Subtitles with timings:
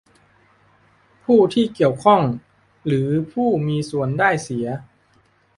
[1.23, 2.21] ผู้ที่เกี่ยวข้อง
[2.85, 4.67] หรือผู้มีส่วนได้เสีย